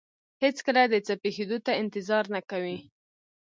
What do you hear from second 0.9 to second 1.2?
د څه